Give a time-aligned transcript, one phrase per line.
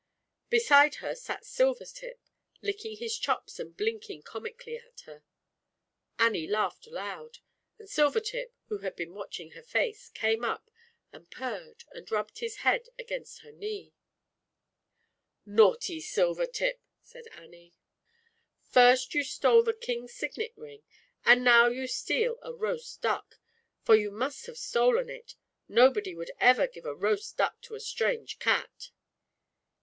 [0.49, 2.19] Beside her sat Silvertip,
[2.63, 5.23] licking his chops and blink ing comically at her.
[6.17, 7.37] Annie laughed .loud,
[7.77, 10.71] and Silvertip, who had been watching her face, came up,
[11.13, 13.93] and purred and rubbed his head against her knee,
[15.45, 16.17] ZAUBERLINDA, THE WISE WITCH.
[16.17, 17.75] 197 "Naughty Silvertip!" said Annie,
[18.63, 20.81] "first you stole the King's Signet Ring,
[21.25, 23.35] and now you steal a roast duck,
[23.83, 25.35] for you must have stolen it,
[25.67, 28.89] nobody would ever give a roast duck to a strange cat."